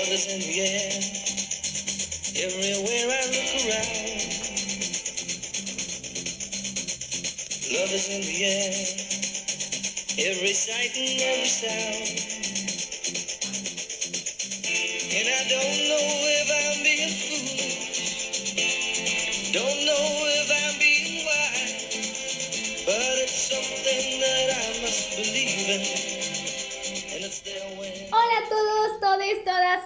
[0.00, 0.92] Love is in the air.
[2.36, 4.48] Everywhere I look around.
[7.72, 9.08] Love is in the air.
[10.30, 12.32] Every sight and every sound.
[14.98, 16.06] And I don't know
[16.40, 17.29] if I'm being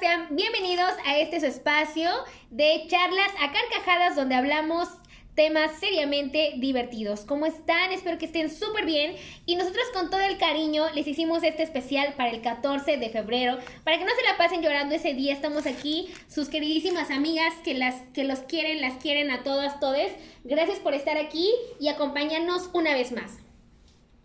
[0.01, 2.11] sean bienvenidos a este su espacio
[2.51, 4.89] de charlas a carcajadas donde hablamos
[5.35, 7.21] temas seriamente divertidos.
[7.27, 7.93] ¿Cómo están?
[7.93, 9.15] Espero que estén súper bien.
[9.45, 13.59] Y nosotros con todo el cariño les hicimos este especial para el 14 de febrero.
[13.85, 17.75] Para que no se la pasen llorando ese día, estamos aquí, sus queridísimas amigas que,
[17.75, 20.13] las, que los quieren, las quieren a todas, todes.
[20.45, 23.39] Gracias por estar aquí y acompañarnos una vez más.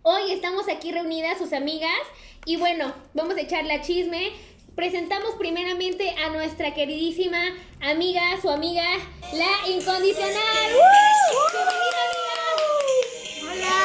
[0.04, 1.92] Hoy estamos aquí reunidas sus amigas
[2.46, 4.32] y bueno, vamos a echar la chisme.
[4.80, 7.38] Presentamos primeramente a nuestra queridísima
[7.82, 8.86] amiga, su amiga,
[9.34, 10.72] la incondicional.
[10.74, 10.80] ¡Uh!
[11.52, 12.02] ¡Bienvenida,
[13.44, 13.52] amiga!
[13.52, 13.76] ¡Hola!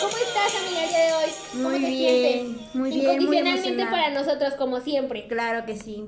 [0.00, 1.30] ¿Cómo estás, amiga, el día de hoy?
[1.54, 1.98] ¿Cómo Muy te bien,
[2.46, 2.74] sientes?
[2.76, 3.90] muy bien, muy Incondicionalmente emocionada.
[3.90, 5.26] para nosotros, como siempre.
[5.26, 6.04] Claro que sí.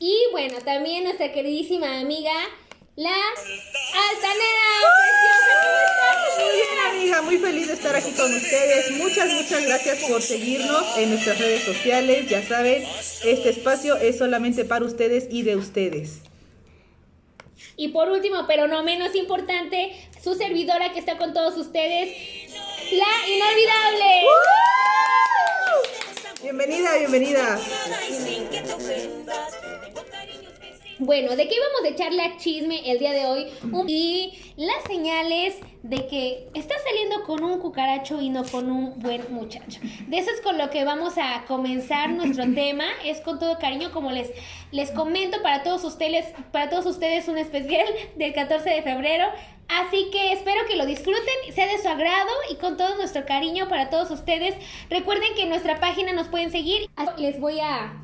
[0.00, 2.34] Y bueno, también nuestra queridísima amiga,
[2.96, 4.68] la altanera.
[4.82, 6.42] ¡Uh!
[6.42, 6.71] Muy bien, amiga,
[7.20, 8.92] muy feliz de estar aquí con ustedes.
[8.92, 12.28] Muchas, muchas gracias por seguirnos en nuestras redes sociales.
[12.30, 12.82] Ya saben,
[13.24, 16.20] este espacio es solamente para ustedes y de ustedes.
[17.76, 22.16] Y por último, pero no menos importante, su servidora que está con todos ustedes,
[22.92, 24.26] la inolvidable.
[26.42, 27.60] Bienvenida, bienvenida.
[31.04, 33.46] Bueno, ¿de qué íbamos a echarle a chisme el día de hoy?
[33.88, 39.34] Y las señales de que estás saliendo con un cucaracho y no con un buen
[39.34, 39.80] muchacho.
[40.06, 42.84] De eso es con lo que vamos a comenzar nuestro tema.
[43.04, 44.30] Es con todo cariño, como les,
[44.70, 49.26] les comento para todos ustedes, para todos ustedes un especial del 14 de febrero.
[49.66, 53.68] Así que espero que lo disfruten, sea de su agrado y con todo nuestro cariño
[53.68, 54.54] para todos ustedes.
[54.88, 56.88] Recuerden que en nuestra página nos pueden seguir.
[57.18, 58.01] Les voy a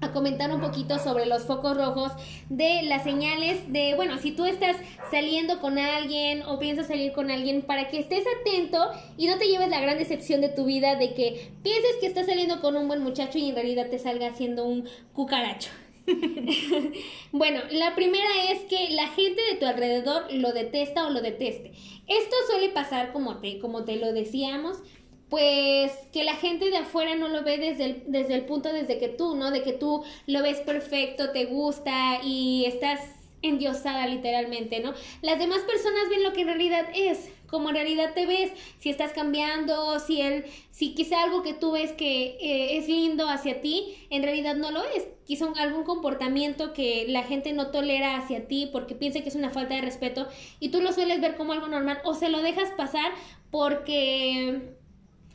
[0.00, 2.12] a comentar un poquito sobre los focos rojos
[2.48, 4.76] de las señales de, bueno, si tú estás
[5.10, 9.46] saliendo con alguien o piensas salir con alguien, para que estés atento y no te
[9.46, 12.88] lleves la gran decepción de tu vida de que pienses que estás saliendo con un
[12.88, 15.70] buen muchacho y en realidad te salga siendo un cucaracho.
[17.32, 21.72] bueno, la primera es que la gente de tu alrededor lo detesta o lo deteste.
[22.06, 24.78] Esto suele pasar como te, como te lo decíamos,
[25.28, 28.98] pues que la gente de afuera no lo ve desde el, desde el punto desde
[28.98, 29.50] que tú, ¿no?
[29.50, 33.00] De que tú lo ves perfecto, te gusta y estás
[33.42, 34.94] endiosada literalmente, ¿no?
[35.22, 38.90] Las demás personas ven lo que en realidad es, como en realidad te ves, si
[38.90, 43.60] estás cambiando, si él, si quizá algo que tú ves que eh, es lindo hacia
[43.60, 45.06] ti, en realidad no lo es.
[45.24, 49.50] Quizá algún comportamiento que la gente no tolera hacia ti porque piensa que es una
[49.50, 50.28] falta de respeto
[50.60, 53.12] y tú lo sueles ver como algo normal o se lo dejas pasar
[53.50, 54.76] porque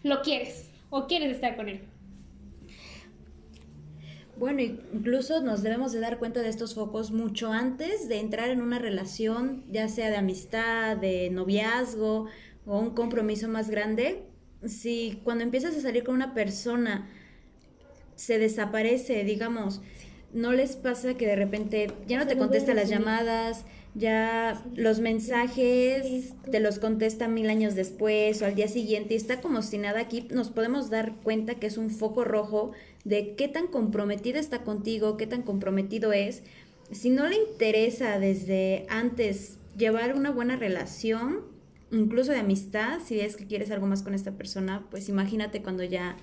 [0.03, 1.81] lo quieres o quieres estar con él.
[4.37, 8.61] Bueno, incluso nos debemos de dar cuenta de estos focos mucho antes de entrar en
[8.61, 12.25] una relación, ya sea de amistad, de noviazgo
[12.65, 14.23] o un compromiso más grande.
[14.65, 17.07] Si cuando empiezas a salir con una persona
[18.15, 19.81] se desaparece, digamos,
[20.33, 26.33] no les pasa que de repente ya no te contesta las llamadas, ya los mensajes
[26.49, 29.99] te los contesta mil años después o al día siguiente y está como si nada
[29.99, 32.71] aquí, nos podemos dar cuenta que es un foco rojo
[33.03, 36.43] de qué tan comprometida está contigo, qué tan comprometido es.
[36.91, 41.41] Si no le interesa desde antes llevar una buena relación,
[41.91, 45.83] incluso de amistad, si es que quieres algo más con esta persona, pues imagínate cuando
[45.83, 46.15] ya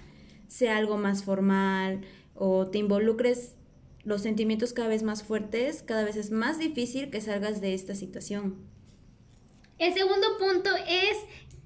[0.46, 2.00] sea algo más formal
[2.34, 3.57] o te involucres
[4.04, 7.94] los sentimientos cada vez más fuertes, cada vez es más difícil que salgas de esta
[7.94, 8.56] situación.
[9.78, 11.18] El segundo punto es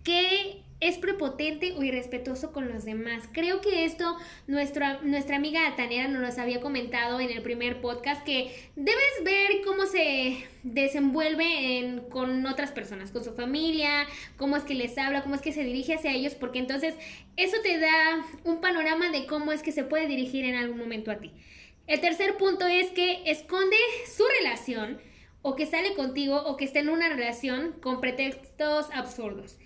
[0.05, 3.23] que es prepotente o irrespetuoso con los demás.
[3.33, 4.17] Creo que esto
[4.49, 9.63] nuestra, nuestra amiga Altanera nos los había comentado en el primer podcast, que debes ver
[9.65, 14.07] cómo se desenvuelve en- con otras personas, con su familia,
[14.37, 16.97] cómo es que les habla, cómo es que se dirige hacia ellos, porque entonces
[17.37, 21.13] eso te da un panorama de cómo es que se puede dirigir en algún momento
[21.13, 21.31] a ti.
[21.87, 23.77] El tercer punto es que esconde
[24.17, 25.01] su relación
[25.43, 29.59] o que sale contigo o que está en una relación con pretextos absurdos.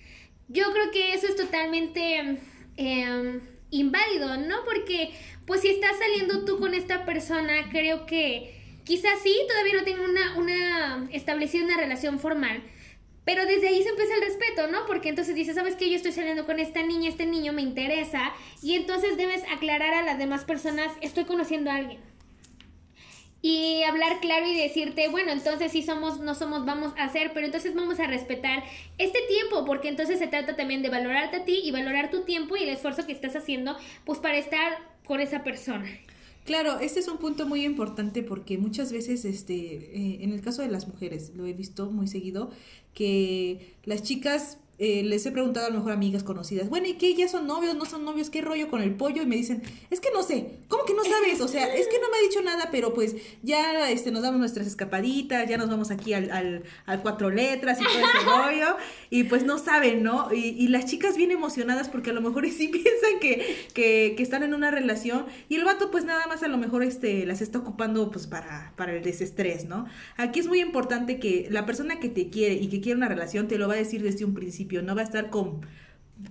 [0.48, 2.38] Yo creo que eso es totalmente
[2.76, 3.40] eh,
[3.70, 4.64] inválido, ¿no?
[4.64, 5.10] Porque
[5.46, 8.54] pues si estás saliendo tú con esta persona, creo que
[8.84, 12.62] quizás sí, todavía no tengo una, una establecida una relación formal,
[13.26, 14.87] Pero desde ahí se empieza el respeto, ¿no?
[14.87, 15.90] Porque entonces dices, ¿sabes qué?
[15.90, 18.32] Yo estoy saliendo con esta niña, este niño me interesa.
[18.62, 21.99] Y entonces debes aclarar a las demás personas, estoy conociendo a alguien.
[23.43, 27.46] Y hablar claro y decirte, bueno, entonces sí somos, no somos, vamos a hacer, pero
[27.46, 28.62] entonces vamos a respetar
[28.96, 32.56] este tiempo, porque entonces se trata también de valorarte a ti y valorar tu tiempo
[32.56, 35.87] y el esfuerzo que estás haciendo, pues para estar con esa persona.
[36.46, 40.62] Claro, este es un punto muy importante porque muchas veces, este, eh, en el caso
[40.62, 42.50] de las mujeres, lo he visto muy seguido,
[42.94, 47.14] que las chicas eh, les he preguntado a lo mejor amigas conocidas, bueno, ¿y qué?
[47.14, 47.75] ¿Ya son novios?
[47.75, 48.28] ¿No son novios?
[48.28, 49.23] ¿Qué rollo con el pollo?
[49.23, 51.40] Y me dicen, es que no sé, ¿cómo que no sabes?
[51.40, 54.38] O sea, es que no me ha dicho nada, pero pues ya este, nos damos
[54.38, 58.76] nuestras escapaditas, ya nos vamos aquí al, al, al cuatro letras y todo ese rollo,
[59.08, 60.32] y pues no saben, ¿no?
[60.32, 64.23] Y, y, las chicas bien emocionadas porque a lo mejor sí piensan que, que, que,
[64.23, 67.40] están en una relación, y el vato pues nada más a lo mejor este, las
[67.40, 69.87] está ocupando pues para, para el desestrés, ¿no?
[70.19, 73.49] Aquí es muy importante que la persona que te quiere y que quiere una relación
[73.49, 75.60] te lo va a decir desde un principio no va a estar con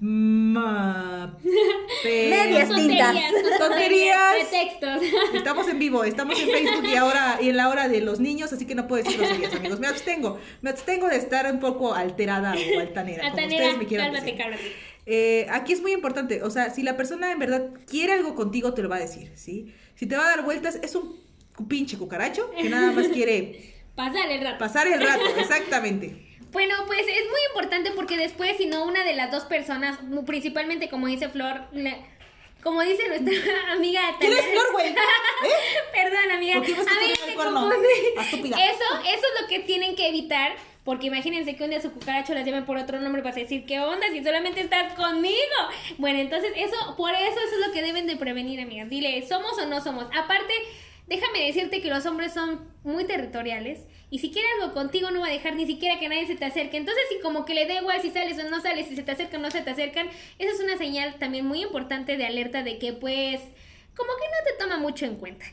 [0.02, 1.38] ma,
[2.04, 3.16] pe- Medias tintas.
[3.60, 4.18] tonterías.
[4.50, 5.02] Pretextos.
[5.34, 8.52] Estamos en vivo, estamos en Facebook y ahora y en la hora de los niños,
[8.54, 9.80] así que no puedo decir groserías, amigos.
[9.80, 14.08] Me abstengo, me abstengo de estar un poco alterada o altanera, como ustedes me quieran
[14.08, 14.38] cálmate, decir.
[14.44, 14.72] cálmate.
[15.08, 18.74] Eh, aquí es muy importante, o sea, si la persona en verdad quiere algo contigo,
[18.74, 19.72] te lo va a decir, ¿sí?
[19.94, 21.16] Si te va a dar vueltas, es un
[21.68, 24.58] pinche cucaracho que nada más quiere Pásale el rato.
[24.58, 26.25] pasar el rato, exactamente.
[26.56, 30.88] Bueno, pues es muy importante porque después, si no, una de las dos personas, principalmente
[30.90, 31.98] como dice Flor, la-
[32.64, 33.34] como dice nuestra
[33.74, 34.88] amiga ¿Quién es Flor, güey?
[34.88, 34.96] ¿Eh?
[35.94, 36.56] Perdón, amiga.
[36.56, 37.70] ¿Por qué vas a el cuerno?
[38.22, 38.56] Estúpida.
[38.56, 40.54] Eso, eso es lo que tienen que evitar.
[40.86, 43.82] Porque imagínense que un día su cucaracho las llamen por otro nombre para decir, ¿qué
[43.82, 45.36] onda si solamente estás conmigo?
[45.98, 48.88] Bueno, entonces eso, por eso eso es lo que deben de prevenir, amigas.
[48.90, 50.06] Dile, ¿somos o no somos?
[50.16, 50.54] Aparte,
[51.08, 53.80] déjame decirte que los hombres son muy territoriales
[54.16, 56.46] y si quiere algo contigo no va a dejar ni siquiera que nadie se te
[56.46, 56.78] acerque.
[56.78, 59.12] Entonces, si como que le da igual si sales o no sales, si se te
[59.12, 60.08] acercan o no se te acercan,
[60.40, 63.42] esa es una señal también muy importante de alerta de que pues
[63.94, 65.46] como que no te toma mucho en cuenta.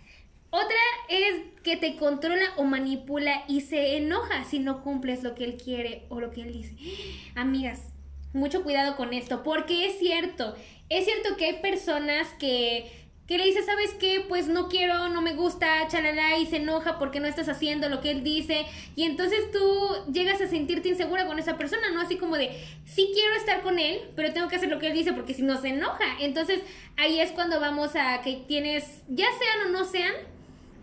[0.50, 0.76] Otra
[1.08, 5.56] es que te controla o manipula y se enoja si no cumples lo que él
[5.56, 6.76] quiere o lo que él dice.
[7.34, 7.92] Amigas,
[8.32, 10.54] mucho cuidado con esto, porque es cierto,
[10.88, 13.01] es cierto que hay personas que,
[13.32, 14.22] que le dices, ¿sabes qué?
[14.28, 18.02] Pues no quiero, no me gusta, chalala, y se enoja porque no estás haciendo lo
[18.02, 22.02] que él dice, y entonces tú llegas a sentirte insegura con esa persona, ¿no?
[22.02, 22.50] Así como de,
[22.84, 25.40] sí quiero estar con él, pero tengo que hacer lo que él dice porque si
[25.40, 26.04] no se enoja.
[26.20, 26.60] Entonces
[26.98, 30.12] ahí es cuando vamos a que tienes, ya sean o no sean,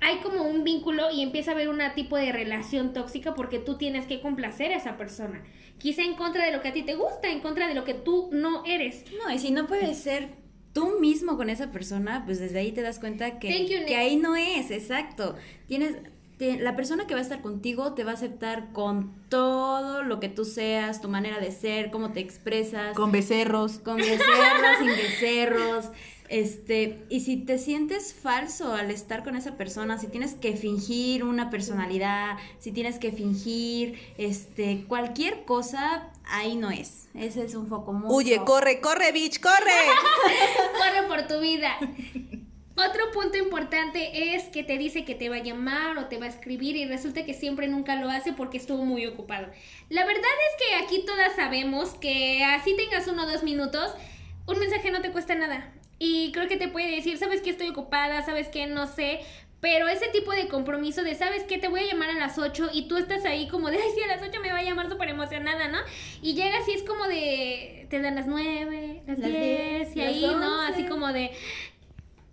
[0.01, 3.77] hay como un vínculo y empieza a haber un tipo de relación tóxica porque tú
[3.77, 5.43] tienes que complacer a esa persona.
[5.77, 7.93] Quizá en contra de lo que a ti te gusta, en contra de lo que
[7.93, 9.05] tú no eres.
[9.23, 12.81] No, y si no puedes ser tú mismo con esa persona, pues desde ahí te
[12.81, 15.35] das cuenta que, you, que ahí no es, exacto.
[15.67, 15.95] Tienes,
[16.37, 20.19] te- la persona que va a estar contigo te va a aceptar con todo lo
[20.19, 23.79] que tú seas, tu manera de ser, cómo te expresas, Con becerros.
[23.79, 25.85] con becerros, sin becerros.
[26.29, 31.23] Este, y si te sientes falso al estar con esa persona, si tienes que fingir
[31.23, 37.09] una personalidad, si tienes que fingir este cualquier cosa, ahí no es.
[37.15, 39.55] Ese es un foco muy Huye, corre, corre, bitch, corre.
[40.77, 41.77] Corre por tu vida.
[42.75, 46.27] Otro punto importante es que te dice que te va a llamar o te va
[46.27, 49.47] a escribir y resulta que siempre nunca lo hace porque estuvo muy ocupado.
[49.89, 53.91] La verdad es que aquí todas sabemos que así tengas uno o dos minutos,
[54.45, 55.73] un mensaje no te cuesta nada.
[55.99, 59.19] Y creo que te puede decir, sabes que estoy ocupada, sabes que no sé.
[59.61, 61.57] Pero ese tipo de compromiso de, ¿sabes qué?
[61.57, 64.01] Te voy a llamar a las 8 y tú estás ahí como de, ay, sí,
[64.01, 65.79] a las 8 me va a llamar súper emocionada, ¿no?
[66.21, 70.01] Y llegas y es como de, te dan las 9, las, Las 10 diez, y
[70.01, 70.61] ahí, ¿no?
[70.67, 70.73] 11.
[70.73, 71.31] Así como de,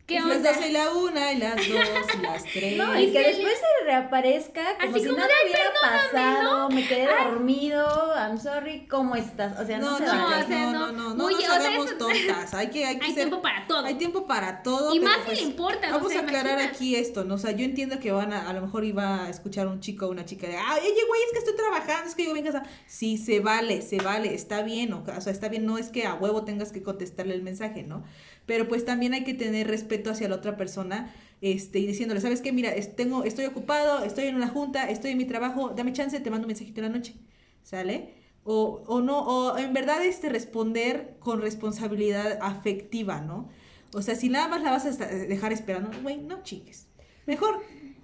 [0.06, 0.36] ¿qué Es onda?
[0.36, 2.76] las 12 y la una, y las dos, y las tres.
[2.76, 6.68] No, y que después se reaparezca como Así si como nada de, "Ay, hubiera pasado,
[6.70, 9.58] me quedé dormido, I'm sorry, ¿cómo estás?
[9.60, 10.92] O sea, no, No, se no, o no, sea, no, no.
[10.92, 12.54] no, no, no o sea, sabemos eso- tontas.
[12.54, 13.84] Hay que, hay que Hay ser- tiempo para todo.
[13.84, 14.94] Hay tiempo para todo.
[14.94, 16.72] Y más si pues, le importas, o Vamos sea, a aclarar imagina.
[16.72, 17.34] aquí esto, ¿no?
[17.34, 20.06] O sea, yo entiendo que van a, a lo mejor iba a escuchar un chico
[20.06, 22.48] o una chica de, ay, oye, güey, es que estoy trabajando, es que yo vengo
[22.50, 22.66] a casa.
[22.86, 26.06] Sí, se vale, se vale, está bien, o, o sea, está bien, no es que
[26.06, 28.04] a huevo tengas que contestarle el mensaje, ¿no?
[28.46, 32.40] Pero pues también hay que tener respeto hacia la otra persona, este, y diciéndole, ¿sabes
[32.40, 32.52] qué?
[32.52, 36.30] Mira, tengo, estoy ocupado, estoy en una junta, estoy en mi trabajo, dame chance, te
[36.30, 37.14] mando un mensajito en la noche,
[37.62, 38.14] ¿sale?
[38.44, 43.48] O, o no, o en verdad este responder con responsabilidad afectiva, ¿no?
[43.92, 46.86] O sea, si nada más la vas a dejar esperando, güey, no chiques.
[47.26, 47.60] Mejor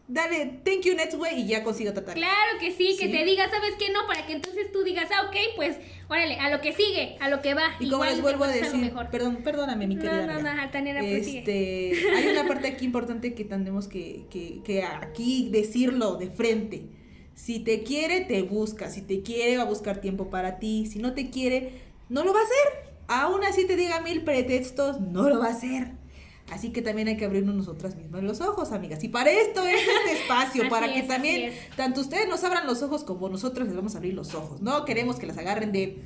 [0.08, 2.14] dale thank you next güey y ya consigo tratar.
[2.14, 3.12] Claro que sí, que Sí.
[3.12, 3.90] te diga, ¿sabes qué?
[3.92, 5.76] No, para que entonces tú digas, ah, ok, pues,
[6.08, 7.64] órale, a lo que sigue, a lo que va.
[7.80, 9.08] Y como les vuelvo a decir, mejor.
[9.10, 10.26] perdón, perdóname mi No, querida.
[10.26, 10.54] no, amiga.
[10.54, 11.38] no, Altanera, pues, sigue.
[11.38, 16.82] este, hay una parte aquí importante que tenemos que, que, que aquí decirlo de frente.
[17.34, 18.90] Si te quiere, te busca.
[18.90, 20.86] Si te quiere, va a buscar tiempo para ti.
[20.86, 21.80] Si no te quiere,
[22.10, 22.92] no lo va a hacer.
[23.08, 25.92] Aún así te diga mil pretextos, no lo va a hacer.
[26.50, 29.02] Así que también hay que abrirnos nosotras mismas los ojos, amigas.
[29.04, 32.82] Y para esto es este espacio, para que es, también tanto ustedes nos abran los
[32.82, 34.60] ojos como nosotras les vamos a abrir los ojos.
[34.60, 35.98] No queremos que las agarren de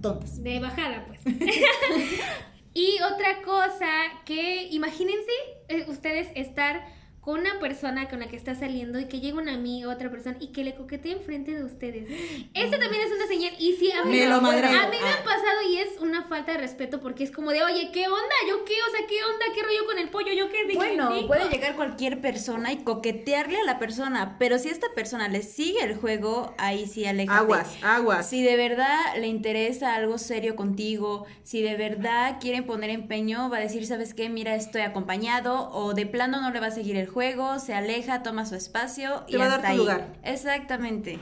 [0.00, 0.42] tontas.
[0.42, 1.20] De bajada, pues.
[2.74, 3.88] y otra cosa
[4.24, 5.32] que imagínense
[5.68, 6.84] eh, ustedes estar
[7.20, 10.38] con una persona con la que está saliendo y que llega una amiga, otra persona
[10.40, 12.08] y que le coquetee enfrente de ustedes.
[12.54, 13.52] Esto también es una señal.
[13.58, 14.88] Y sí, a mí, Me lo a mí me Ah.
[15.20, 18.34] ha pasado y es una falta de respeto porque es como de, oye, ¿qué onda?
[18.48, 18.72] ¿Yo qué?
[18.88, 19.44] O sea, ¿qué onda?
[19.54, 20.32] ¿Qué rollo con el pollo?
[20.32, 20.74] ¿Yo qué?
[20.74, 21.26] Bueno, "Rico".
[21.26, 25.82] puede llegar cualquier persona y coquetearle a la persona, pero si esta persona le sigue
[25.84, 27.38] el juego, ahí sí aléjate.
[27.38, 28.30] Aguas, aguas.
[28.30, 33.58] Si de verdad le interesa algo serio contigo, si de verdad quieren poner empeño, va
[33.58, 34.30] a decir, ¿sabes qué?
[34.30, 37.19] Mira, estoy acompañado, o de plano no le va a seguir el juego,
[37.58, 39.78] se aleja, toma su espacio Te y va a dar hasta tu ahí.
[39.78, 40.06] lugar.
[40.24, 41.18] Exactamente.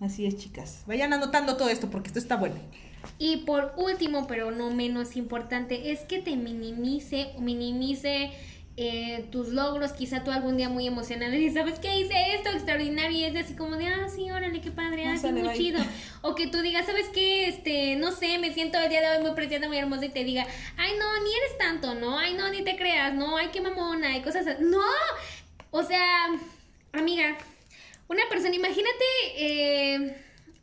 [0.00, 0.82] Así es, chicas.
[0.86, 2.56] Vayan anotando todo esto porque esto está bueno.
[3.18, 8.32] Y por último, pero no menos importante, es que te minimice, minimice
[8.76, 9.92] eh, tus logros.
[9.92, 13.54] Quizá tú algún día muy emocionado y sabes que hice esto extraordinario y es así
[13.54, 15.56] como de, ah, sí, órale, qué padre, Ah, sí, muy bye.
[15.56, 15.80] chido.
[16.20, 17.48] O que tú digas, ¿sabes qué?
[17.48, 20.24] Este, no sé, me siento el día de hoy muy preciosa, muy hermosa y te
[20.24, 20.44] diga,
[20.76, 22.18] ay, no, ni eres tanto, ¿no?
[22.18, 24.62] Ay, no, ni te creas, no, ay, qué mamona, y cosas así.
[24.62, 24.82] No,
[25.70, 26.28] o sea,
[26.92, 27.36] amiga,
[28.08, 29.04] una persona, imagínate
[29.36, 30.16] eh,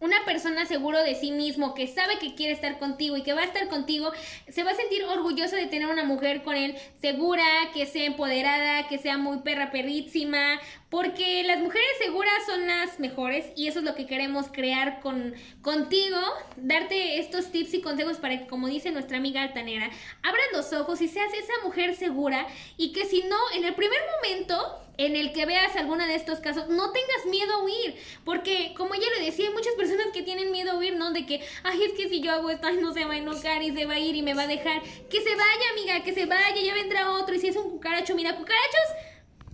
[0.03, 3.39] una persona seguro de sí mismo, que sabe que quiere estar contigo y que va
[3.39, 4.11] a estar contigo,
[4.49, 8.87] se va a sentir orgulloso de tener una mujer con él segura, que sea empoderada,
[8.89, 13.85] que sea muy perra perrísima, porque las mujeres seguras son las mejores y eso es
[13.85, 16.19] lo que queremos crear con contigo,
[16.57, 19.89] darte estos tips y consejos para que, como dice nuestra amiga altanera,
[20.21, 22.45] abras los ojos y seas esa mujer segura
[22.75, 26.39] y que si no, en el primer momento en el que veas alguno de estos
[26.39, 30.21] casos, no tengas miedo a huir, porque como ella le decía, hay muchas personas que
[30.21, 31.11] tienen miedo a huir, ¿no?
[31.11, 33.63] De que, ay, es que si yo hago esto, ay, no se va a enojar
[33.63, 34.81] y se va a ir y me va a dejar.
[35.09, 37.33] Que se vaya, amiga, que se vaya, ya vendrá otro.
[37.35, 39.12] Y si es un cucaracho, mira, cucarachos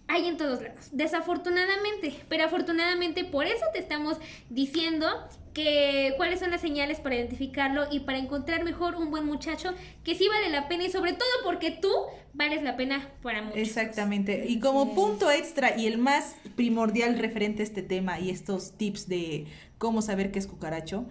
[0.09, 4.17] hay en todos lados, desafortunadamente, pero afortunadamente por eso te estamos
[4.49, 5.07] diciendo
[5.53, 9.73] que cuáles son las señales para identificarlo y para encontrar mejor un buen muchacho
[10.03, 11.89] que sí vale la pena y sobre todo porque tú
[12.33, 13.59] vales la pena para muchos.
[13.59, 14.45] Exactamente.
[14.47, 19.07] Y como punto extra y el más primordial referente a este tema y estos tips
[19.07, 19.45] de
[19.77, 21.05] cómo saber qué es cucaracho,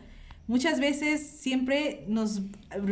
[0.46, 2.40] muchas veces siempre nos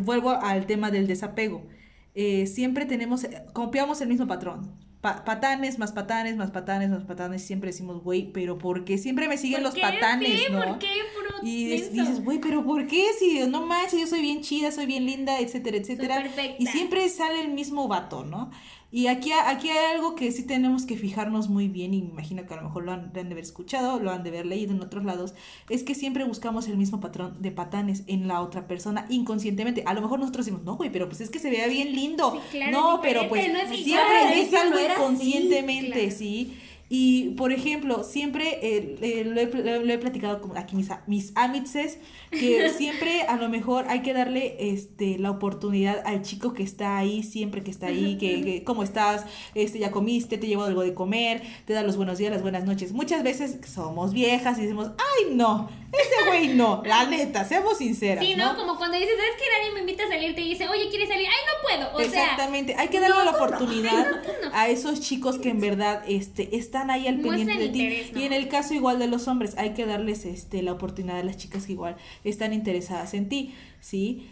[0.03, 1.67] vuelvo al tema del desapego.
[2.15, 4.86] Eh, siempre tenemos, copiamos el mismo patrón.
[5.01, 7.43] Pa- patanes, más patanes, más patanes, más patanes.
[7.43, 9.83] Siempre decimos, güey, pero ¿por qué siempre me siguen ¿Por los qué?
[9.83, 10.65] patanes, Sí, no?
[10.65, 13.05] ¿por qué, puro Y dices, güey, pero ¿por qué?
[13.19, 16.25] Si no manches, yo soy bien chida, soy bien linda, etcétera, etcétera.
[16.59, 18.51] Y siempre sale el mismo vato, ¿no?
[18.93, 22.47] Y aquí, aquí hay algo que sí tenemos que fijarnos muy bien, y me imagino
[22.47, 24.47] que a lo mejor lo han, lo han de haber escuchado, lo han de haber
[24.47, 25.35] leído en otros lados,
[25.69, 29.83] es que siempre buscamos el mismo patrón de patanes en la otra persona inconscientemente.
[29.87, 32.33] A lo mejor nosotros decimos, no, güey, pero pues es que se vea bien lindo.
[32.33, 36.17] Sí, claro, no, pero pues diferente, no es siempre es algo así, inconscientemente, claro.
[36.17, 36.57] ¿sí?
[36.89, 39.47] Y, por ejemplo, siempre eh, eh, lo, he,
[39.85, 41.99] lo he- platicado con aquí mis, mis amitses,
[42.31, 46.97] que siempre a lo mejor hay que darle este, la oportunidad al chico que está
[46.99, 49.25] ahí, siempre que está ahí, que, que, ¿cómo estás?
[49.57, 52.65] Este, ya comiste, te llevo algo de comer, te da los buenos días, las buenas
[52.65, 52.93] noches.
[52.93, 55.69] Muchas veces somos viejas y decimos, ay, no,
[56.01, 58.57] ese güey no, la neta, seamos sinceras, Sí, ¿no?
[58.57, 60.35] Como cuando dices, ¿sabes que nadie me invita a salir?
[60.35, 61.27] Te dice, oye, ¿quieres salir?
[61.27, 61.97] ¡Ay, no puedo!
[61.97, 64.07] O Exactamente, hay que darle la oportunidad
[64.43, 68.13] No, a esos chicos que en verdad este, están ahí al pendiente de ti.
[68.15, 71.25] Y en el caso igual de los hombres, hay que darles este, la oportunidad a
[71.25, 74.29] las chicas que igual están interesadas en ti, ¿sí?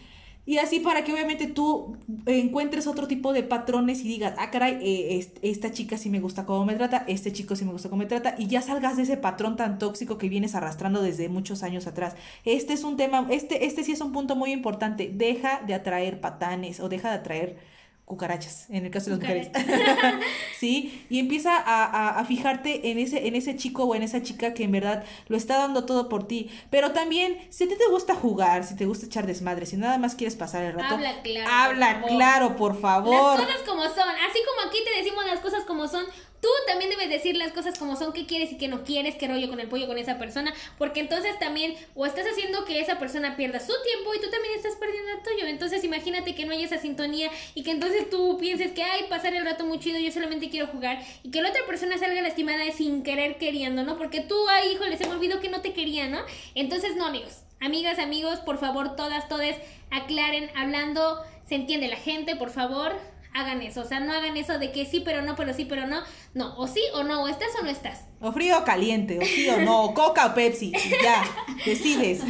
[0.47, 1.97] Y así para que obviamente tú
[2.27, 6.19] encuentres otro tipo de patrones y digas, ah, caray, eh, est- esta chica sí me
[6.19, 8.95] gusta cómo me trata, este chico sí me gusta cómo me trata, y ya salgas
[8.97, 12.15] de ese patrón tan tóxico que vienes arrastrando desde muchos años atrás.
[12.45, 15.11] Este es un tema, este, este sí es un punto muy importante.
[15.13, 17.57] Deja de atraer patanes o deja de atraer
[18.05, 19.49] cucarachas, en el caso de las mujeres.
[20.59, 21.05] ¿Sí?
[21.09, 24.53] Y empieza a, a- a fijarte en ese, en ese chico o en esa chica
[24.53, 26.49] que en verdad lo está dando todo por ti.
[26.69, 29.97] Pero también, si a ti te gusta jugar, si te gusta echar desmadre, si nada
[29.97, 33.39] más quieres pasar el rato, Habla claro, habla por claro, por favor.
[33.39, 34.09] Las cosas como son.
[34.29, 36.05] Así como aquí te decimos las cosas como son,
[36.45, 39.27] tú también debes decir las cosas como son, qué quieres y qué no quieres, qué
[39.27, 42.99] rollo con el pollo con esa persona, porque entonces también o estás haciendo que esa
[42.99, 45.47] persona pierda su tiempo y tú también estás perdiendo el tuyo.
[45.47, 49.33] Entonces imagínate que no hay esa sintonía y que entonces tú pienses que, ay, pasar
[49.33, 52.61] el rato muy chido, yo solamente quiero jugar y que la otra persona salga lastimada
[52.71, 53.97] sin querer queriendo, ¿no?
[53.97, 56.19] Porque tú, ay, híjole, se me olvidó que no te quería, ¿no?
[56.53, 57.41] Entonces, no, amigos.
[57.59, 59.57] Amigas, amigos, por favor, todas, todes,
[59.89, 62.95] aclaren, hablando, se entiende la gente, por favor,
[63.35, 63.81] hagan eso.
[63.81, 66.01] O sea, no hagan eso de que sí, pero no, pero sí, pero no.
[66.33, 68.05] No, o sí o no, o estás o no estás.
[68.21, 70.71] O frío o caliente, o sí o no, o coca o Pepsi,
[71.03, 71.23] ya,
[71.65, 72.21] decides.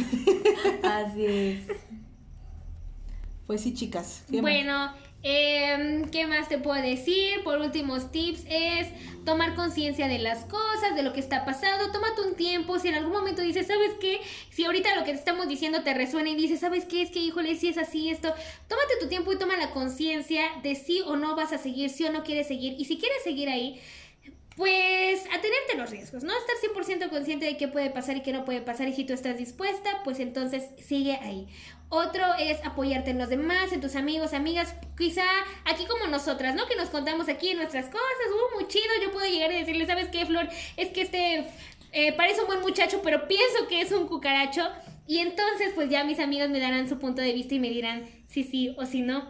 [0.82, 1.60] Así es.
[3.46, 4.24] Pues sí, chicas.
[4.30, 4.94] ¿qué más?
[5.28, 7.42] Em, ¿qué más te puedo decir?
[7.42, 8.86] Por últimos tips es
[9.24, 11.90] tomar conciencia de las cosas, de lo que está pasando.
[11.90, 12.78] Tómate un tiempo.
[12.78, 14.20] Si en algún momento dices, ¿sabes qué?
[14.50, 17.02] Si ahorita lo que te estamos diciendo te resuena y dices, ¿sabes qué?
[17.02, 18.32] Es que, híjole, si es así esto.
[18.68, 22.04] Tómate tu tiempo y toma la conciencia de si o no vas a seguir, si
[22.04, 22.76] o no quieres seguir.
[22.78, 23.80] Y si quieres seguir ahí,
[24.56, 26.32] pues atenerte a los riesgos, ¿no?
[26.32, 29.12] Estar 100% consciente de qué puede pasar y qué no puede pasar y si tú
[29.12, 31.46] estás dispuesta, pues entonces sigue ahí.
[31.88, 35.26] Otro es apoyarte en los demás, en tus amigos, amigas, quizá
[35.66, 36.66] aquí como nosotras, ¿no?
[36.66, 40.08] Que nos contamos aquí nuestras cosas, uh, muy chido, yo puedo llegar y decirle, ¿sabes
[40.08, 40.48] qué, Flor?
[40.76, 41.46] Es que este
[41.92, 44.68] eh, parece un buen muchacho, pero pienso que es un cucaracho.
[45.06, 48.08] Y entonces, pues ya mis amigos me darán su punto de vista y me dirán
[48.26, 49.28] si sí o si no.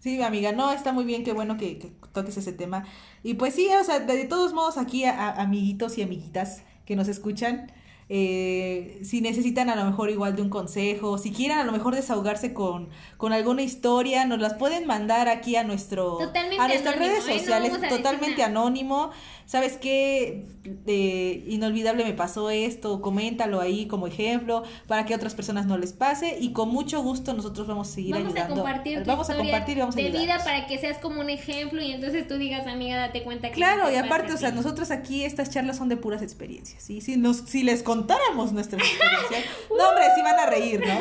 [0.00, 2.84] Sí, amiga, no, está muy bien, qué bueno que, que toques ese tema.
[3.22, 6.62] Y pues sí, o sea, de, de todos modos aquí a, a amiguitos y amiguitas
[6.86, 7.70] que nos escuchan,
[8.12, 11.94] eh, si necesitan a lo mejor igual de un consejo, si quieren a lo mejor
[11.94, 16.96] desahogarse con, con alguna historia, nos las pueden mandar aquí a nuestro Totalmente a nuestras
[16.96, 17.32] anónimo, redes ¿eh?
[17.32, 19.12] No sociales, totalmente anónimo.
[19.50, 20.46] ¿Sabes qué?
[20.86, 25.76] Eh, inolvidable me pasó esto, coméntalo ahí como ejemplo para que a otras personas no
[25.76, 28.62] les pase y con mucho gusto nosotros vamos a seguir Vamos a ayudando.
[28.62, 31.30] compartir tu vamos a compartir y vamos a de vida para que seas como un
[31.30, 34.50] ejemplo y entonces tú digas, amiga, date cuenta que Claro, y aparte, a o sea,
[34.50, 34.56] ti".
[34.56, 37.00] nosotros aquí estas charlas son de puras experiencias, ¿sí?
[37.00, 40.96] Si, nos, si les contáramos nuestras experiencias, no, hombre, sí van a reír, ¿no?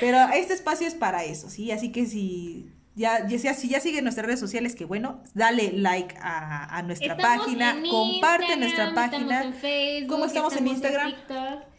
[0.00, 1.70] Pero este espacio es para eso, ¿sí?
[1.70, 6.16] Así que si ya, ya, si ya siguen nuestras redes sociales, que bueno, dale like
[6.20, 9.36] a, a nuestra Estamos página, comparte nuestra página.
[9.40, 11.10] Estamos en Facebook, ¿Cómo estamos en Instagram?
[11.10, 11.73] TikTok.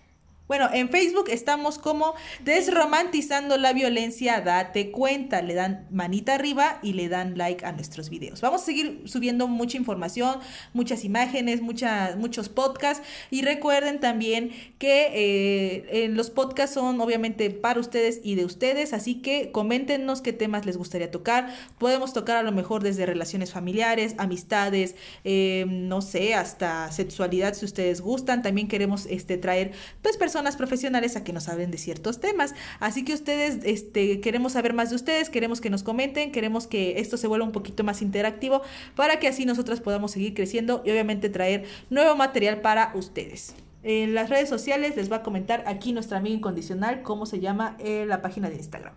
[0.47, 6.93] Bueno, en Facebook estamos como desromantizando la violencia, date cuenta, le dan manita arriba y
[6.93, 8.41] le dan like a nuestros videos.
[8.41, 10.37] Vamos a seguir subiendo mucha información,
[10.73, 18.21] muchas imágenes, muchos podcasts y recuerden también que eh, los podcasts son obviamente para ustedes
[18.23, 21.55] y de ustedes, así que coméntenos qué temas les gustaría tocar.
[21.79, 27.65] Podemos tocar a lo mejor desde relaciones familiares, amistades, eh, no sé, hasta sexualidad si
[27.65, 28.43] ustedes gustan.
[28.43, 29.71] También queremos este, traer
[30.03, 32.53] pues personas profesionales a que nos hablen de ciertos temas.
[32.79, 36.99] Así que ustedes este, queremos saber más de ustedes, queremos que nos comenten, queremos que
[36.99, 38.61] esto se vuelva un poquito más interactivo
[38.95, 43.55] para que así nosotras podamos seguir creciendo y obviamente traer nuevo material para ustedes.
[43.83, 47.77] En las redes sociales les va a comentar aquí nuestra amiga incondicional cómo se llama
[47.79, 48.93] eh, la página de Instagram.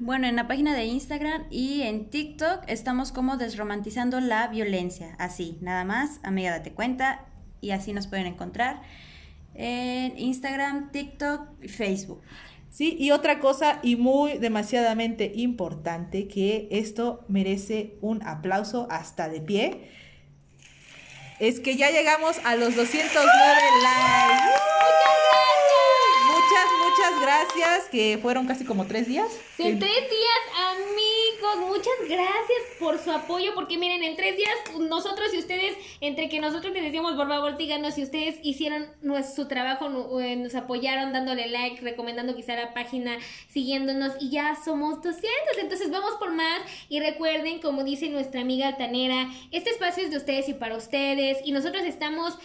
[0.00, 5.14] Bueno, en la página de Instagram y en TikTok estamos como desromantizando la violencia.
[5.20, 7.24] Así, nada más, amiga, date cuenta
[7.60, 8.82] y así nos pueden encontrar
[9.54, 12.22] en Instagram, TikTok y Facebook.
[12.70, 19.40] Sí, y otra cosa y muy demasiadamente importante que esto merece un aplauso hasta de
[19.40, 19.88] pie
[21.42, 23.26] es que ya llegamos a los 209
[23.82, 24.44] likes.
[26.28, 29.26] Muchas, muchas gracias, que fueron casi como tres días.
[29.56, 30.42] Tres días,
[31.66, 36.40] muchas gracias por su apoyo, porque miren, en tres días nosotros y ustedes, entre que
[36.40, 38.86] nosotros les decíamos, por favor, síganos, y ustedes hicieron
[39.34, 45.02] su trabajo, eh, nos apoyaron dándole like, recomendando quizá la página, siguiéndonos, y ya somos
[45.02, 45.22] 200,
[45.58, 50.18] entonces vamos por más, y recuerden, como dice nuestra amiga altanera, este espacio es de
[50.18, 52.38] ustedes y para ustedes, y nosotros estamos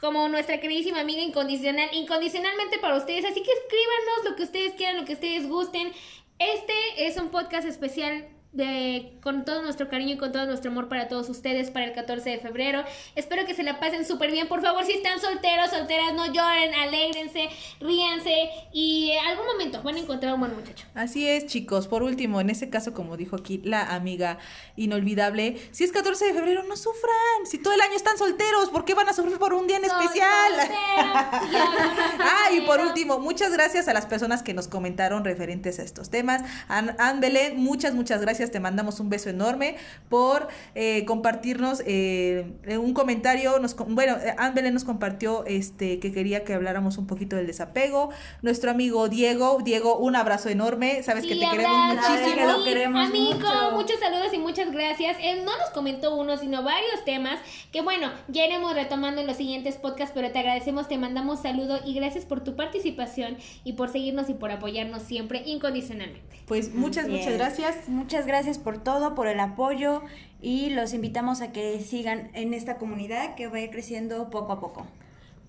[0.00, 3.24] como nuestra queridísima amiga incondicional, incondicionalmente para ustedes.
[3.24, 5.92] Así que escríbanos lo que ustedes quieran, lo que ustedes gusten.
[6.38, 10.88] Este es un podcast especial de, con todo nuestro cariño y con todo nuestro amor
[10.88, 12.82] para todos ustedes para el 14 de febrero.
[13.14, 14.48] Espero que se la pasen súper bien.
[14.48, 19.96] Por favor, si están solteros, solteras, no lloren, alégrense, ríanse y en algún momento van
[19.96, 20.86] a encontrar un buen muchacho.
[20.94, 21.88] Así es, chicos.
[21.88, 24.38] Por último, en ese caso, como dijo aquí la amiga
[24.76, 27.44] inolvidable, si es 14 de febrero, no sufran.
[27.44, 29.84] Si todo el año están solteros, ¿por qué van a sufrir por un día en
[29.84, 30.52] especial?
[30.96, 36.08] Ah, y por último, muchas gracias a las personas que nos comentaron referentes a estos
[36.08, 36.42] temas.
[36.68, 38.37] An, Ann Belén, muchas, muchas gracias.
[38.46, 39.76] Te mandamos un beso enorme
[40.08, 42.46] por eh, compartirnos eh,
[42.80, 43.58] un comentario.
[43.58, 47.46] Nos, bueno, eh, Ann Belén nos compartió este, que quería que habláramos un poquito del
[47.46, 48.10] desapego.
[48.42, 51.02] Nuestro amigo Diego, Diego, un abrazo enorme.
[51.02, 52.58] Sabes que te queremos que muchísimo.
[52.58, 53.70] lo queremos Amigo, mucho.
[53.72, 55.16] muchos saludos y muchas gracias.
[55.20, 57.40] Él no nos comentó uno, sino varios temas
[57.72, 61.80] que bueno, ya iremos retomando en los siguientes podcasts, pero te agradecemos, te mandamos saludo
[61.84, 66.38] y gracias por tu participación y por seguirnos y por apoyarnos siempre incondicionalmente.
[66.46, 67.38] Pues muchas, Así muchas es.
[67.38, 67.88] gracias.
[67.88, 70.02] Muchas gracias por todo, por el apoyo
[70.40, 74.86] y los invitamos a que sigan en esta comunidad que vaya creciendo poco a poco.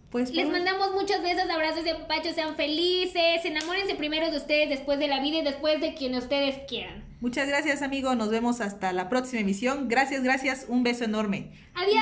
[0.09, 4.97] Pues Les mandamos muchos besos, abrazos de pacho, sean felices, enamórense primero de ustedes, después
[4.97, 7.03] de la vida y después de quien ustedes quieran.
[7.21, 8.15] Muchas gracias, amigo.
[8.15, 9.87] Nos vemos hasta la próxima emisión.
[9.87, 10.65] Gracias, gracias.
[10.67, 11.51] Un beso enorme.
[11.75, 12.01] Adiós.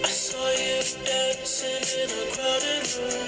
[0.00, 3.27] I saw you dancing in a crowded room.